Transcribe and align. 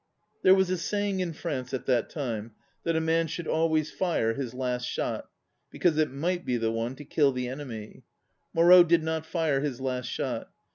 There 0.41 0.55
was 0.55 0.71
a 0.71 0.79
saying 0.79 1.19
in 1.19 1.31
France 1.31 1.75
at 1.75 1.85
that 1.85 2.09
time 2.09 2.53
that 2.83 2.95
a 2.95 2.99
man 2.99 3.27
should 3.27 3.45
always 3.45 3.91
fire 3.91 4.33
his 4.33 4.51
last 4.55 4.85
shot, 4.87 5.29
because 5.69 5.99
it 5.99 6.09
might 6.11 6.43
be 6.43 6.57
the 6.57 6.71
one 6.71 6.95
to 6.95 7.05
kill 7.05 7.31
the 7.31 7.47
enemy. 7.47 8.01
Moreau 8.51 8.81
did 8.81 9.03
not 9.03 9.27
fire 9.27 9.59
his 9.59 9.79
last 9.79 10.07
shot. 10.07 10.49